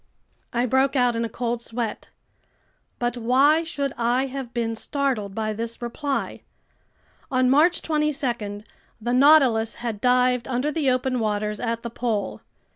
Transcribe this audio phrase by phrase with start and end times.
[0.51, 2.09] I broke out in a cold sweat.
[2.97, 6.41] But why should I have been startled by this reply?
[7.29, 8.63] On March 22
[8.99, 12.41] the Nautilus had dived under the open waters at the pole.